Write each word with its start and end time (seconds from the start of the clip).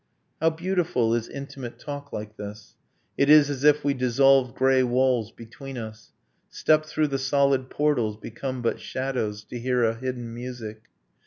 'How 0.41 0.49
beautiful 0.49 1.13
is 1.13 1.27
intimate 1.29 1.77
talk 1.77 2.11
like 2.11 2.35
this! 2.35 2.73
It 3.19 3.29
is 3.29 3.51
as 3.51 3.63
if 3.63 3.83
we 3.83 3.93
dissolved 3.93 4.55
grey 4.55 4.81
walls 4.81 5.31
between 5.31 5.77
us, 5.77 6.11
Stepped 6.49 6.87
through 6.87 7.09
the 7.09 7.19
solid 7.19 7.69
portals, 7.69 8.17
become 8.17 8.63
but 8.63 8.79
shadows, 8.79 9.43
To 9.43 9.59
hear 9.59 9.83
a 9.83 9.93
hidden 9.93 10.33
music 10.33 10.85